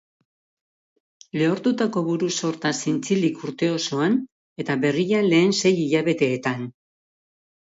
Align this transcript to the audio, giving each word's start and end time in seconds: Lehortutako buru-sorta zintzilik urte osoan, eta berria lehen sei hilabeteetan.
Lehortutako 1.41 2.03
buru-sorta 2.07 2.71
zintzilik 2.85 3.45
urte 3.49 3.69
osoan, 3.75 4.17
eta 4.65 4.79
berria 4.87 5.23
lehen 5.29 5.55
sei 5.63 5.75
hilabeteetan. 5.83 6.67